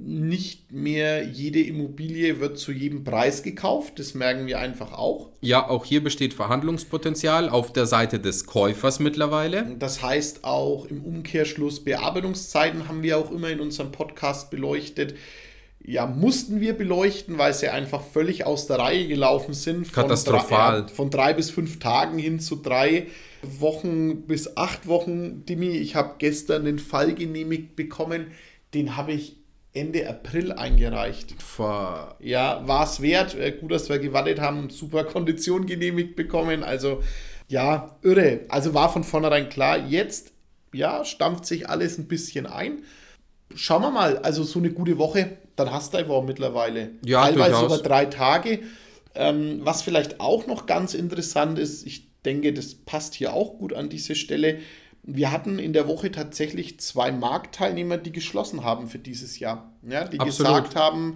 nicht 0.06 0.72
mehr 0.72 1.24
jede 1.24 1.62
Immobilie 1.62 2.40
wird 2.40 2.58
zu 2.58 2.72
jedem 2.72 3.04
Preis 3.04 3.44
gekauft. 3.44 4.00
Das 4.00 4.14
merken 4.14 4.48
wir 4.48 4.60
einfach 4.60 4.94
auch. 4.94 5.30
Ja, 5.42 5.70
auch 5.70 5.86
hier 5.86 6.04
besteht 6.04 6.34
Verhandlungspotenzial 6.34 7.50
auf 7.50 7.74
der 7.74 7.86
Seite 7.86 8.20
des 8.20 8.46
Käufers 8.46 9.00
mittlerweile. 9.00 9.76
Das 9.80 10.02
heißt 10.02 10.44
auch 10.44 10.86
im 10.86 11.04
Umkehrschluss 11.04 11.84
Bearbeitungszeiten 11.84 12.88
haben 12.88 13.04
wir 13.04 13.18
auch 13.18 13.32
immer 13.32 13.50
in 13.50 13.60
unserem 13.60 13.92
Podcast 13.92 14.50
beleuchtet 14.52 15.16
ja, 15.86 16.06
mussten 16.06 16.62
wir 16.62 16.78
beleuchten, 16.78 17.38
weil 17.38 17.54
sie 17.54 17.68
einfach 17.68 18.02
völlig 18.02 18.46
aus 18.46 18.68
der 18.68 18.80
Reihe 18.80 19.08
gelaufen 19.08 19.54
sind. 19.54 19.86
Von 19.86 20.04
Katastrophal. 20.04 20.84
Drei, 20.84 20.94
von 20.94 21.10
drei 21.10 21.34
bis 21.34 21.50
fünf 21.50 21.80
Tagen 21.80 22.18
hin 22.18 22.40
zu 22.40 22.56
drei 22.56 23.08
Wochen 23.60 24.24
bis 24.28 24.58
acht 24.58 24.88
Wochen. 24.88 25.46
Dimi, 25.46 25.70
ich 25.70 25.96
habe 25.96 26.16
gestern 26.18 26.66
den 26.66 26.80
Fall 26.80 27.14
genehmigt 27.14 27.76
bekommen. 27.76 28.32
Den 28.74 28.98
habe 28.98 29.14
ich 29.14 29.38
Ende 29.74 30.08
April 30.08 30.52
eingereicht. 30.52 31.36
Boah. 31.58 32.16
Ja, 32.20 32.68
war 32.68 32.86
es 32.86 33.02
wert. 33.02 33.36
Äh, 33.36 33.52
gut, 33.52 33.72
dass 33.72 33.90
wir 33.90 34.00
gewartet 34.00 34.40
haben 34.40 34.70
super 34.70 35.04
Kondition 35.04 35.66
genehmigt 35.66 36.16
bekommen. 36.16 36.64
Also, 36.64 37.02
ja, 37.48 37.98
irre. 38.02 38.42
Also 38.50 38.74
war 38.74 38.92
von 38.92 39.04
vornherein 39.04 39.50
klar, 39.50 39.78
jetzt, 39.78 40.32
ja, 40.74 41.04
stampft 41.06 41.46
sich 41.46 41.70
alles 41.70 41.98
ein 41.98 42.08
bisschen 42.08 42.46
ein. 42.46 42.84
Schauen 43.56 43.82
wir 43.82 43.92
mal, 43.92 44.18
also 44.20 44.44
so 44.44 44.60
eine 44.60 44.72
gute 44.72 44.98
Woche 44.98 45.38
dann 45.56 45.72
hast 45.72 45.94
du 45.94 45.98
einfach 45.98 46.22
mittlerweile. 46.24 46.92
Ja, 47.06 47.24
Teilweise 47.24 47.52
durchaus. 47.52 47.62
sogar 47.62 47.88
drei 47.88 48.06
Tage. 48.06 48.60
Ähm, 49.16 49.60
was 49.64 49.84
vielleicht 49.84 50.20
auch 50.20 50.48
noch 50.48 50.66
ganz 50.66 50.94
interessant 50.94 51.60
ist, 51.60 51.86
ich 51.86 52.08
denke, 52.26 52.54
das 52.54 52.76
passt 52.76 53.16
hier 53.16 53.34
auch 53.34 53.58
gut 53.58 53.74
an 53.74 53.90
diese 53.90 54.16
Stelle. 54.16 54.60
Wir 55.04 55.32
hatten 55.32 55.60
in 55.60 55.74
der 55.74 55.88
Woche 55.88 56.12
tatsächlich 56.12 56.80
zwei 56.80 57.12
Marktteilnehmer, 57.12 57.98
die 57.98 58.12
geschlossen 58.12 58.64
haben 58.64 58.88
für 58.88 59.00
dieses 59.00 59.40
Jahr. 59.40 59.74
Ja, 59.82 60.08
die 60.08 60.20
Absolut. 60.20 60.54
gesagt 60.54 60.76
haben, 60.76 61.16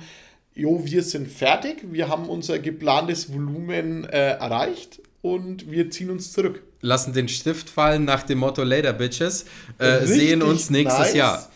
jo, 0.54 0.84
wir 0.84 1.04
sind 1.04 1.30
fertig, 1.30 1.86
wir 1.92 2.10
haben 2.10 2.28
unser 2.28 2.60
geplantes 2.60 3.32
Volumen 3.32 4.04
äh, 4.06 4.32
erreicht 4.32 5.02
und 5.22 5.72
wir 5.72 5.90
ziehen 5.90 6.10
uns 6.10 6.34
zurück. 6.34 6.64
Lassen 6.82 7.14
den 7.14 7.28
Stift 7.28 7.70
fallen 7.70 8.06
nach 8.06 8.24
dem 8.24 8.40
Motto 8.40 8.64
Later 8.64 8.94
Bitches. 8.94 9.46
Äh, 9.78 10.06
sehen 10.06 10.42
uns 10.42 10.70
nächstes 10.70 11.00
nice. 11.00 11.16
Jahr. 11.16 11.50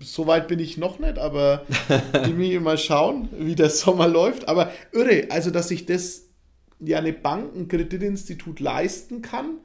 Soweit 0.00 0.48
bin 0.48 0.58
ich 0.60 0.78
noch 0.78 0.98
nicht, 0.98 1.18
aber 1.18 1.66
wir 2.36 2.60
mal 2.60 2.78
schauen, 2.78 3.28
wie 3.38 3.54
der 3.54 3.70
Sommer 3.70 4.08
läuft. 4.08 4.48
Aber 4.48 4.72
irre, 4.92 5.26
also 5.30 5.50
dass 5.50 5.68
sich 5.68 5.84
das 5.86 6.23
ja 6.80 6.98
eine 6.98 7.12
Bank, 7.12 7.54
ein 7.54 7.68
Kreditinstitut 7.68 8.60
leisten 8.60 9.22
kann, 9.22 9.58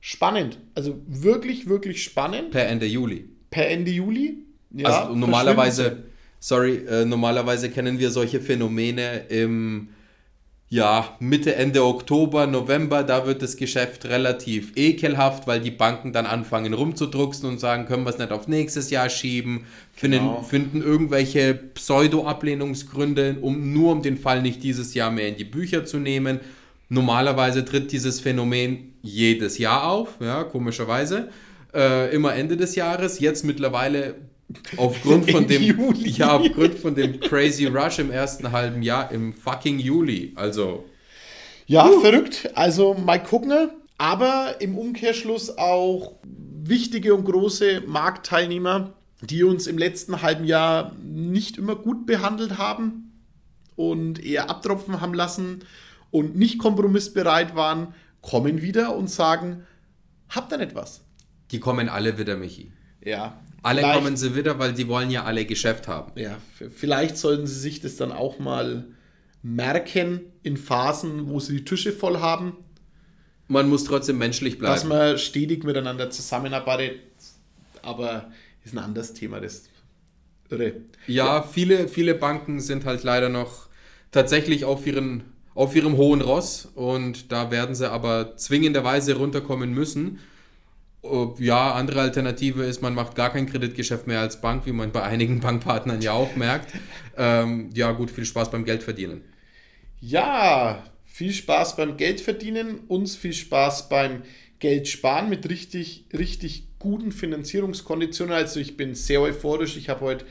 spannend. 0.00 0.58
Also 0.74 1.00
wirklich, 1.06 1.68
wirklich 1.68 2.02
spannend. 2.02 2.50
Per 2.50 2.66
Ende 2.66 2.86
Juli. 2.86 3.28
Per 3.50 3.68
Ende 3.68 3.90
Juli. 3.90 4.44
Ja, 4.70 4.88
also 4.88 5.14
normalerweise, 5.14 6.04
sorry, 6.38 6.76
äh, 6.86 7.04
normalerweise 7.04 7.70
kennen 7.70 7.98
wir 7.98 8.10
solche 8.10 8.40
Phänomene 8.40 9.26
im 9.28 9.88
ja, 10.70 11.16
Mitte, 11.18 11.54
Ende 11.54 11.82
Oktober, 11.82 12.46
November, 12.46 13.02
da 13.02 13.26
wird 13.26 13.40
das 13.40 13.56
Geschäft 13.56 14.04
relativ 14.04 14.72
ekelhaft, 14.76 15.46
weil 15.46 15.60
die 15.60 15.70
Banken 15.70 16.12
dann 16.12 16.26
anfangen 16.26 16.74
rumzudrucksen 16.74 17.48
und 17.48 17.58
sagen, 17.58 17.86
können 17.86 18.04
wir 18.04 18.10
es 18.10 18.18
nicht 18.18 18.32
auf 18.32 18.48
nächstes 18.48 18.90
Jahr 18.90 19.08
schieben, 19.08 19.64
finden, 19.92 20.18
genau. 20.18 20.42
finden 20.42 20.82
irgendwelche 20.82 21.54
Pseudo-Ablehnungsgründe, 21.54 23.38
um 23.40 23.72
nur 23.72 23.92
um 23.92 24.02
den 24.02 24.18
Fall 24.18 24.42
nicht 24.42 24.62
dieses 24.62 24.92
Jahr 24.92 25.10
mehr 25.10 25.28
in 25.28 25.36
die 25.36 25.44
Bücher 25.44 25.86
zu 25.86 25.98
nehmen. 25.98 26.40
Normalerweise 26.90 27.64
tritt 27.64 27.90
dieses 27.90 28.20
Phänomen 28.20 28.92
jedes 29.00 29.56
Jahr 29.56 29.84
auf, 29.84 30.16
ja, 30.20 30.44
komischerweise. 30.44 31.30
Äh, 31.72 32.14
immer 32.14 32.34
Ende 32.34 32.58
des 32.58 32.74
Jahres. 32.74 33.20
Jetzt 33.20 33.42
mittlerweile 33.44 34.16
Aufgrund 34.76 35.30
von 35.30 35.46
dem 35.46 35.62
Juli. 35.62 36.10
ja, 36.10 36.36
aufgrund 36.36 36.74
von 36.74 36.94
dem 36.94 37.20
Crazy 37.20 37.66
Rush 37.66 37.98
im 37.98 38.10
ersten 38.10 38.50
halben 38.52 38.82
Jahr 38.82 39.10
im 39.10 39.32
fucking 39.32 39.78
Juli. 39.78 40.32
Also. 40.36 40.84
Ja, 41.66 41.86
uh. 41.88 42.00
verrückt. 42.00 42.50
Also 42.54 42.94
mal 42.94 43.22
gucken. 43.22 43.70
Aber 43.98 44.60
im 44.60 44.78
Umkehrschluss 44.78 45.58
auch 45.58 46.14
wichtige 46.24 47.14
und 47.14 47.24
große 47.24 47.82
Marktteilnehmer, 47.86 48.94
die 49.20 49.42
uns 49.42 49.66
im 49.66 49.76
letzten 49.76 50.22
halben 50.22 50.44
Jahr 50.44 50.94
nicht 51.02 51.58
immer 51.58 51.74
gut 51.74 52.06
behandelt 52.06 52.58
haben 52.58 53.12
und 53.74 54.24
eher 54.24 54.48
abtropfen 54.48 55.00
haben 55.00 55.14
lassen 55.14 55.64
und 56.10 56.36
nicht 56.36 56.58
kompromissbereit 56.58 57.56
waren, 57.56 57.94
kommen 58.22 58.62
wieder 58.62 58.96
und 58.96 59.10
sagen, 59.10 59.64
habt 60.28 60.52
ihr 60.52 60.58
nicht 60.58 60.74
was? 60.74 61.04
Die 61.50 61.60
kommen 61.60 61.88
alle 61.88 62.18
wieder, 62.18 62.36
Michi. 62.36 62.72
Ja, 63.04 63.40
alle 63.62 63.82
kommen 63.82 64.16
sie 64.16 64.34
wieder, 64.34 64.58
weil 64.58 64.72
die 64.72 64.88
wollen 64.88 65.10
ja 65.10 65.24
alle 65.24 65.44
Geschäft 65.44 65.88
haben. 65.88 66.12
Ja, 66.18 66.38
vielleicht 66.74 67.16
sollten 67.16 67.46
sie 67.46 67.58
sich 67.58 67.80
das 67.80 67.96
dann 67.96 68.12
auch 68.12 68.38
mal 68.38 68.84
merken 69.42 70.20
in 70.42 70.56
Phasen, 70.56 71.28
wo 71.28 71.40
sie 71.40 71.56
die 71.58 71.64
Tische 71.64 71.92
voll 71.92 72.18
haben. 72.18 72.56
Man 73.48 73.68
muss 73.68 73.84
trotzdem 73.84 74.18
menschlich 74.18 74.58
bleiben. 74.58 74.74
Dass 74.74 74.84
man 74.84 75.18
stetig 75.18 75.64
miteinander 75.64 76.10
zusammenarbeitet, 76.10 77.00
aber 77.82 78.30
ist 78.64 78.74
ein 78.74 78.78
anderes 78.78 79.14
Thema, 79.14 79.40
das 79.40 79.64
irre. 80.50 80.74
Ja, 81.06 81.26
ja, 81.26 81.42
Viele, 81.42 81.88
viele 81.88 82.14
Banken 82.14 82.60
sind 82.60 82.84
halt 82.84 83.02
leider 83.04 83.28
noch 83.28 83.68
tatsächlich 84.10 84.64
auf, 84.64 84.86
ihren, 84.86 85.24
auf 85.54 85.74
ihrem 85.74 85.96
hohen 85.96 86.20
Ross 86.20 86.68
und 86.74 87.32
da 87.32 87.50
werden 87.50 87.74
sie 87.74 87.90
aber 87.90 88.36
zwingenderweise 88.36 89.16
runterkommen 89.16 89.72
müssen. 89.72 90.18
Ja, 91.38 91.74
andere 91.74 92.00
Alternative 92.00 92.64
ist, 92.64 92.82
man 92.82 92.94
macht 92.94 93.14
gar 93.14 93.30
kein 93.30 93.46
Kreditgeschäft 93.46 94.06
mehr 94.06 94.20
als 94.20 94.40
Bank, 94.40 94.66
wie 94.66 94.72
man 94.72 94.90
bei 94.90 95.02
einigen 95.02 95.40
Bankpartnern 95.42 96.02
ja 96.02 96.12
auch 96.12 96.34
merkt. 96.36 96.72
Ähm, 97.16 97.70
ja, 97.74 97.92
gut, 97.92 98.10
viel 98.10 98.24
Spaß 98.24 98.50
beim 98.50 98.64
Geldverdienen. 98.64 99.22
Ja, 100.00 100.84
viel 101.04 101.32
Spaß 101.32 101.76
beim 101.76 101.96
Geldverdienen, 101.96 102.80
uns 102.88 103.16
viel 103.16 103.32
Spaß 103.32 103.88
beim 103.88 104.22
Geld 104.58 104.88
sparen 104.88 105.28
mit 105.28 105.48
richtig, 105.48 106.04
richtig 106.16 106.64
guten 106.78 107.12
Finanzierungskonditionen. 107.12 108.34
Also 108.34 108.60
ich 108.60 108.76
bin 108.76 108.94
sehr 108.94 109.20
euphorisch. 109.20 109.76
Ich 109.76 109.88
habe 109.88 110.00
heute 110.00 110.24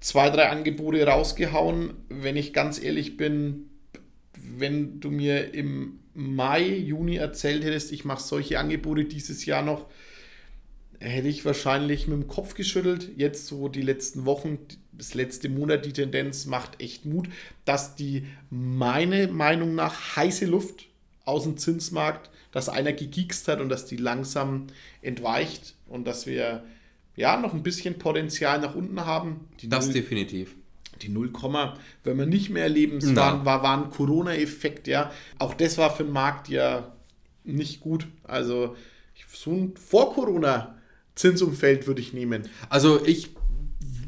zwei, 0.00 0.30
drei 0.30 0.48
Angebote 0.48 1.04
rausgehauen. 1.04 1.94
Wenn 2.08 2.36
ich 2.36 2.52
ganz 2.52 2.82
ehrlich 2.82 3.16
bin, 3.16 3.70
wenn 4.34 5.00
du 5.00 5.10
mir 5.10 5.52
im 5.54 5.98
Mai, 6.16 6.66
Juni 6.66 7.16
erzählt 7.16 7.62
hättest, 7.62 7.92
ich 7.92 8.04
mache 8.04 8.22
solche 8.22 8.58
Angebote 8.58 9.04
dieses 9.04 9.44
Jahr 9.44 9.62
noch, 9.62 9.86
hätte 10.98 11.28
ich 11.28 11.44
wahrscheinlich 11.44 12.08
mit 12.08 12.18
dem 12.18 12.28
Kopf 12.28 12.54
geschüttelt. 12.54 13.10
Jetzt 13.16 13.46
so 13.46 13.68
die 13.68 13.82
letzten 13.82 14.24
Wochen, 14.24 14.58
das 14.92 15.14
letzte 15.14 15.48
Monat, 15.48 15.84
die 15.84 15.92
Tendenz 15.92 16.46
macht 16.46 16.80
echt 16.80 17.04
Mut, 17.04 17.28
dass 17.66 17.96
die 17.96 18.26
meine 18.48 19.28
Meinung 19.28 19.74
nach 19.74 20.16
heiße 20.16 20.46
Luft 20.46 20.86
aus 21.26 21.42
dem 21.42 21.58
Zinsmarkt, 21.58 22.30
dass 22.50 22.68
einer 22.68 22.92
gegiekst 22.92 23.46
hat 23.48 23.60
und 23.60 23.68
dass 23.68 23.84
die 23.84 23.96
langsam 23.96 24.68
entweicht 25.02 25.74
und 25.86 26.06
dass 26.06 26.26
wir 26.26 26.64
ja 27.14 27.38
noch 27.38 27.52
ein 27.52 27.62
bisschen 27.62 27.98
Potenzial 27.98 28.60
nach 28.60 28.74
unten 28.74 29.04
haben. 29.04 29.48
Die 29.60 29.68
das 29.68 29.90
definitiv 29.90 30.54
die 31.02 31.08
0, 31.08 31.32
wenn 32.04 32.18
wir 32.18 32.26
nicht 32.26 32.50
mehr 32.50 32.70
es 32.70 33.14
war, 33.14 33.44
war, 33.44 33.62
war 33.62 33.82
ein 33.82 33.90
Corona-Effekt, 33.90 34.88
ja. 34.88 35.12
Auch 35.38 35.54
das 35.54 35.78
war 35.78 35.94
für 35.94 36.04
den 36.04 36.12
Markt 36.12 36.48
ja 36.48 36.92
nicht 37.44 37.80
gut. 37.80 38.06
Also 38.24 38.76
so 39.32 39.52
ein 39.52 39.74
Vor-Corona-Zinsumfeld 39.76 41.86
würde 41.86 42.00
ich 42.00 42.12
nehmen. 42.12 42.48
Also 42.68 43.04
ich 43.04 43.30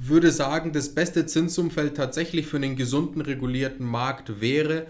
würde 0.01 0.33
sagen, 0.33 0.73
das 0.73 0.95
beste 0.95 1.27
Zinsumfeld 1.27 1.97
tatsächlich 1.97 2.47
für 2.47 2.57
einen 2.57 2.77
gesunden, 2.77 3.21
regulierten 3.21 3.87
Markt 3.87 4.41
wäre 4.41 4.87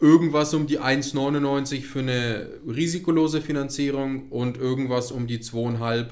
irgendwas 0.00 0.54
um 0.54 0.66
die 0.66 0.80
1,99 0.80 1.82
für 1.82 1.98
eine 2.00 2.48
risikolose 2.66 3.42
Finanzierung 3.42 4.30
und 4.30 4.56
irgendwas 4.56 5.12
um 5.12 5.26
die 5.26 5.40
2,5 5.40 6.06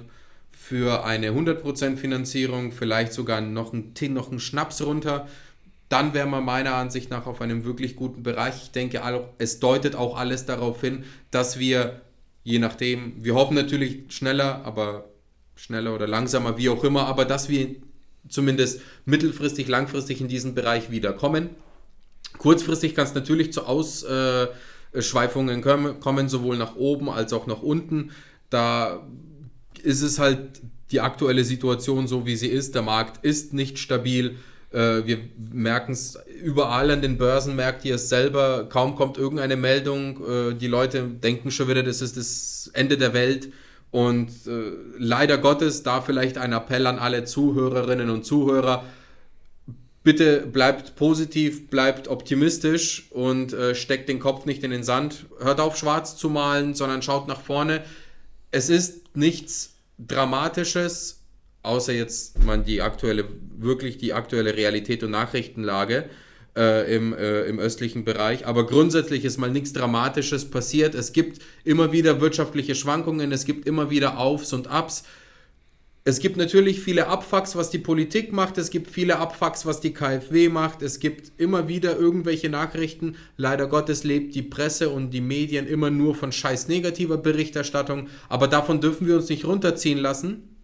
für 0.60 1.04
eine 1.04 1.30
100% 1.30 1.96
Finanzierung, 1.96 2.72
vielleicht 2.72 3.12
sogar 3.14 3.40
noch 3.40 3.72
ein, 3.72 3.94
noch 4.10 4.28
einen 4.30 4.40
Schnaps 4.40 4.82
runter, 4.82 5.26
dann 5.88 6.12
wäre 6.12 6.26
man 6.26 6.44
meiner 6.44 6.74
Ansicht 6.74 7.10
nach 7.10 7.26
auf 7.26 7.40
einem 7.40 7.64
wirklich 7.64 7.96
guten 7.96 8.22
Bereich. 8.22 8.64
Ich 8.64 8.70
denke, 8.72 9.00
es 9.38 9.60
deutet 9.60 9.94
auch 9.96 10.18
alles 10.18 10.44
darauf 10.44 10.82
hin, 10.82 11.04
dass 11.30 11.58
wir, 11.58 12.02
je 12.44 12.58
nachdem, 12.58 13.14
wir 13.24 13.34
hoffen 13.34 13.54
natürlich 13.54 14.00
schneller, 14.08 14.62
aber 14.64 15.08
schneller 15.54 15.94
oder 15.94 16.06
langsamer, 16.06 16.58
wie 16.58 16.68
auch 16.68 16.84
immer, 16.84 17.06
aber 17.06 17.24
dass 17.24 17.48
wir 17.48 17.76
zumindest 18.28 18.82
mittelfristig, 19.06 19.68
langfristig 19.68 20.20
in 20.20 20.28
diesen 20.28 20.54
Bereich 20.54 20.90
wiederkommen. 20.90 21.48
Kurzfristig 22.36 22.94
kann 22.94 23.06
es 23.06 23.14
natürlich 23.14 23.54
zu 23.54 23.64
Ausschweifungen 23.64 25.62
kommen, 25.62 26.28
sowohl 26.28 26.58
nach 26.58 26.76
oben 26.76 27.08
als 27.08 27.32
auch 27.32 27.46
nach 27.46 27.62
unten. 27.62 28.10
Da 28.50 29.06
ist 29.88 30.02
es 30.02 30.18
halt 30.18 30.60
die 30.90 31.00
aktuelle 31.00 31.44
Situation 31.44 32.06
so, 32.06 32.26
wie 32.26 32.36
sie 32.36 32.48
ist. 32.48 32.74
Der 32.74 32.82
Markt 32.82 33.24
ist 33.24 33.54
nicht 33.54 33.78
stabil. 33.78 34.36
Äh, 34.70 35.06
wir 35.06 35.18
merken 35.52 35.92
es 35.92 36.18
überall 36.42 36.90
an 36.90 37.00
den 37.00 37.16
Börsen, 37.16 37.56
merkt 37.56 37.84
ihr 37.86 37.94
es 37.94 38.10
selber. 38.10 38.68
Kaum 38.68 38.96
kommt 38.96 39.16
irgendeine 39.16 39.56
Meldung. 39.56 40.20
Äh, 40.26 40.54
die 40.54 40.66
Leute 40.66 41.02
denken 41.04 41.50
schon 41.50 41.68
wieder, 41.68 41.82
das 41.82 42.02
ist 42.02 42.18
das 42.18 42.70
Ende 42.74 42.98
der 42.98 43.14
Welt. 43.14 43.48
Und 43.90 44.28
äh, 44.46 44.72
leider 44.98 45.38
Gottes, 45.38 45.82
da 45.82 46.02
vielleicht 46.02 46.36
ein 46.36 46.52
Appell 46.52 46.86
an 46.86 46.98
alle 46.98 47.24
Zuhörerinnen 47.24 48.10
und 48.10 48.26
Zuhörer. 48.26 48.84
Bitte 50.04 50.46
bleibt 50.46 50.96
positiv, 50.96 51.68
bleibt 51.68 52.08
optimistisch 52.08 53.08
und 53.10 53.54
steckt 53.74 54.08
den 54.08 54.20
Kopf 54.20 54.46
nicht 54.46 54.62
in 54.62 54.70
den 54.70 54.82
Sand. 54.82 55.26
Hört 55.38 55.60
auf, 55.60 55.76
schwarz 55.76 56.16
zu 56.16 56.30
malen, 56.30 56.74
sondern 56.74 57.02
schaut 57.02 57.28
nach 57.28 57.40
vorne 57.42 57.82
es 58.50 58.70
ist 58.70 59.16
nichts 59.16 59.74
Dramatisches, 59.98 61.24
außer 61.62 61.92
jetzt 61.92 62.42
man 62.44 62.64
die 62.64 62.82
aktuelle, 62.82 63.24
wirklich 63.56 63.98
die 63.98 64.12
aktuelle 64.12 64.56
Realität 64.56 65.02
und 65.02 65.10
Nachrichtenlage 65.10 66.08
äh, 66.56 66.94
im, 66.94 67.12
äh, 67.14 67.42
im 67.42 67.58
östlichen 67.58 68.04
Bereich. 68.04 68.46
Aber 68.46 68.66
grundsätzlich 68.66 69.24
ist 69.24 69.38
mal 69.38 69.50
nichts 69.50 69.72
Dramatisches 69.72 70.50
passiert. 70.50 70.94
Es 70.94 71.12
gibt 71.12 71.42
immer 71.64 71.92
wieder 71.92 72.20
wirtschaftliche 72.20 72.74
Schwankungen, 72.74 73.32
es 73.32 73.44
gibt 73.44 73.66
immer 73.66 73.90
wieder 73.90 74.18
Aufs 74.18 74.52
und 74.52 74.68
Abs. 74.68 75.04
Es 76.08 76.20
gibt 76.20 76.38
natürlich 76.38 76.80
viele 76.80 77.08
Abfucks, 77.08 77.54
was 77.54 77.68
die 77.68 77.78
Politik 77.78 78.32
macht, 78.32 78.56
es 78.56 78.70
gibt 78.70 78.90
viele 78.90 79.18
Abfucks, 79.18 79.66
was 79.66 79.80
die 79.80 79.92
KfW 79.92 80.48
macht, 80.48 80.80
es 80.80 81.00
gibt 81.00 81.32
immer 81.38 81.68
wieder 81.68 81.98
irgendwelche 81.98 82.48
Nachrichten. 82.48 83.16
Leider 83.36 83.66
Gottes 83.66 84.04
lebt 84.04 84.34
die 84.34 84.40
Presse 84.40 84.88
und 84.88 85.10
die 85.10 85.20
Medien 85.20 85.66
immer 85.66 85.90
nur 85.90 86.14
von 86.14 86.32
scheiß 86.32 86.68
negativer 86.68 87.18
Berichterstattung, 87.18 88.08
aber 88.30 88.48
davon 88.48 88.80
dürfen 88.80 89.06
wir 89.06 89.16
uns 89.16 89.28
nicht 89.28 89.44
runterziehen 89.44 89.98
lassen, 89.98 90.56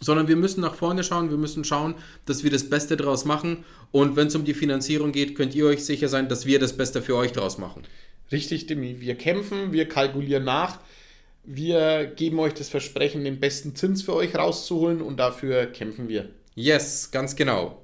sondern 0.00 0.28
wir 0.28 0.36
müssen 0.36 0.62
nach 0.62 0.74
vorne 0.74 1.04
schauen, 1.04 1.28
wir 1.28 1.36
müssen 1.36 1.64
schauen, 1.64 1.96
dass 2.24 2.42
wir 2.42 2.50
das 2.50 2.70
Beste 2.70 2.96
draus 2.96 3.26
machen. 3.26 3.64
Und 3.92 4.16
wenn 4.16 4.28
es 4.28 4.34
um 4.34 4.46
die 4.46 4.54
Finanzierung 4.54 5.12
geht, 5.12 5.34
könnt 5.34 5.54
ihr 5.54 5.66
euch 5.66 5.84
sicher 5.84 6.08
sein, 6.08 6.30
dass 6.30 6.46
wir 6.46 6.58
das 6.58 6.74
Beste 6.74 7.02
für 7.02 7.16
euch 7.16 7.32
draus 7.32 7.58
machen. 7.58 7.82
Richtig, 8.32 8.66
Demi, 8.66 8.98
wir 8.98 9.16
kämpfen, 9.16 9.72
wir 9.72 9.90
kalkulieren 9.90 10.44
nach 10.44 10.78
wir 11.46 12.06
geben 12.06 12.38
euch 12.38 12.54
das 12.54 12.68
Versprechen, 12.68 13.24
den 13.24 13.40
besten 13.40 13.74
Zins 13.76 14.02
für 14.02 14.14
euch 14.14 14.34
rauszuholen 14.34 15.00
und 15.00 15.18
dafür 15.18 15.66
kämpfen 15.66 16.08
wir. 16.08 16.28
Yes, 16.54 17.10
ganz 17.10 17.36
genau. 17.36 17.82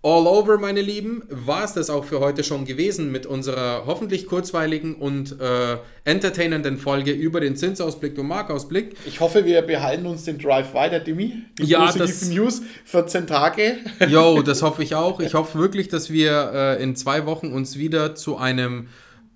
all 0.00 0.26
over, 0.28 0.58
meine 0.58 0.80
Lieben, 0.80 1.24
war 1.28 1.64
es 1.64 1.72
das 1.74 1.90
auch 1.90 2.04
für 2.04 2.20
heute 2.20 2.44
schon 2.44 2.64
gewesen 2.64 3.10
mit 3.10 3.26
unserer 3.26 3.82
hoffentlich 3.84 4.26
kurzweiligen 4.26 4.94
und 4.94 5.38
äh, 5.40 5.76
entertainenden 6.04 6.78
Folge 6.78 7.10
über 7.10 7.40
den 7.40 7.56
Zinsausblick 7.56 8.16
und 8.16 8.28
Markausblick. 8.28 8.94
Ich 9.06 9.18
hoffe, 9.18 9.44
wir 9.44 9.60
behalten 9.62 10.06
uns 10.06 10.22
den 10.24 10.38
Drive 10.38 10.72
weiter, 10.72 11.00
Dimi. 11.00 11.42
Die 11.58 11.64
Ja, 11.64 11.80
positiven 11.86 12.06
das- 12.08 12.28
News, 12.30 12.62
14 12.84 13.26
Tage. 13.26 13.78
Jo, 14.08 14.40
das 14.42 14.62
hoffe 14.62 14.84
ich 14.84 14.94
auch. 14.94 15.18
Ich 15.18 15.34
hoffe 15.34 15.58
wirklich, 15.58 15.88
dass 15.88 16.10
wir 16.10 16.52
äh, 16.54 16.82
in 16.82 16.94
zwei 16.94 17.26
Wochen 17.26 17.52
uns 17.52 17.76
wieder 17.76 18.14
zu 18.14 18.36
einem 18.36 18.86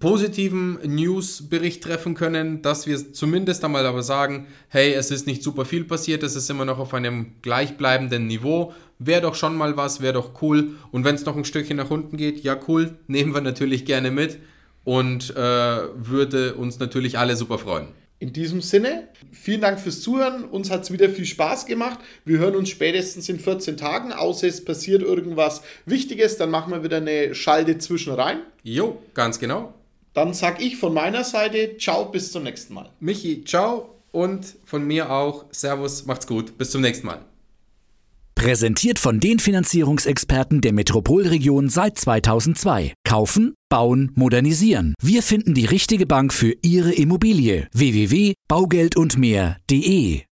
positiven 0.02 0.80
News-Bericht 0.84 1.84
treffen 1.84 2.14
können, 2.14 2.60
dass 2.60 2.88
wir 2.88 3.12
zumindest 3.12 3.64
einmal 3.64 3.86
aber 3.86 4.02
sagen, 4.02 4.48
hey, 4.68 4.92
es 4.92 5.12
ist 5.12 5.28
nicht 5.28 5.44
super 5.44 5.64
viel 5.64 5.84
passiert, 5.84 6.24
es 6.24 6.34
ist 6.34 6.50
immer 6.50 6.64
noch 6.64 6.80
auf 6.80 6.92
einem 6.92 7.34
gleichbleibenden 7.40 8.26
Niveau. 8.26 8.72
Wäre 8.98 9.20
doch 9.20 9.36
schon 9.36 9.56
mal 9.56 9.76
was, 9.76 10.00
wäre 10.00 10.14
doch 10.14 10.42
cool. 10.42 10.72
Und 10.90 11.04
wenn 11.04 11.14
es 11.14 11.24
noch 11.24 11.36
ein 11.36 11.44
Stückchen 11.44 11.76
nach 11.76 11.90
unten 11.90 12.16
geht, 12.16 12.42
ja 12.42 12.58
cool, 12.66 12.96
nehmen 13.06 13.32
wir 13.32 13.42
natürlich 13.42 13.84
gerne 13.84 14.10
mit 14.10 14.40
und 14.82 15.36
äh, 15.36 15.36
würde 15.36 16.54
uns 16.54 16.80
natürlich 16.80 17.16
alle 17.16 17.36
super 17.36 17.58
freuen. 17.58 17.86
In 18.18 18.32
diesem 18.32 18.60
Sinne, 18.60 19.06
vielen 19.30 19.60
Dank 19.60 19.78
fürs 19.78 20.00
Zuhören. 20.00 20.44
Uns 20.46 20.68
hat 20.72 20.82
es 20.82 20.92
wieder 20.92 21.10
viel 21.10 21.26
Spaß 21.26 21.66
gemacht. 21.66 22.00
Wir 22.24 22.38
hören 22.38 22.56
uns 22.56 22.70
spätestens 22.70 23.28
in 23.28 23.38
14 23.38 23.76
Tagen, 23.76 24.12
außer 24.12 24.48
es 24.48 24.64
passiert 24.64 25.02
irgendwas 25.02 25.62
Wichtiges. 25.86 26.38
Dann 26.38 26.50
machen 26.50 26.72
wir 26.72 26.82
wieder 26.82 26.96
eine 26.96 27.36
Schalte 27.36 27.78
zwischen 27.78 28.14
rein. 28.14 28.40
Jo, 28.64 29.00
ganz 29.14 29.38
genau. 29.38 29.74
Dann 30.14 30.34
sag 30.34 30.60
ich 30.60 30.76
von 30.76 30.92
meiner 30.92 31.24
Seite, 31.24 31.76
ciao, 31.78 32.04
bis 32.06 32.32
zum 32.32 32.42
nächsten 32.42 32.74
Mal. 32.74 32.90
Michi, 33.00 33.44
ciao 33.44 33.94
und 34.10 34.56
von 34.64 34.86
mir 34.86 35.10
auch 35.10 35.46
Servus, 35.50 36.04
macht's 36.06 36.26
gut, 36.26 36.58
bis 36.58 36.70
zum 36.70 36.82
nächsten 36.82 37.06
Mal. 37.06 37.24
Präsentiert 38.34 38.98
von 38.98 39.20
den 39.20 39.38
Finanzierungsexperten 39.38 40.60
der 40.60 40.72
Metropolregion 40.72 41.68
seit 41.68 41.96
2002. 41.98 42.94
Kaufen, 43.04 43.54
bauen, 43.68 44.10
modernisieren. 44.16 44.94
Wir 45.00 45.22
finden 45.22 45.54
die 45.54 45.66
richtige 45.66 46.06
Bank 46.06 46.34
für 46.34 46.56
Ihre 46.62 46.92
Immobilie. 46.92 47.68
www.baugeldundmehr.de 47.72 50.20